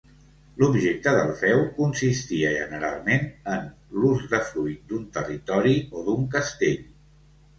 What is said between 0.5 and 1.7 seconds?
L'objecte del feu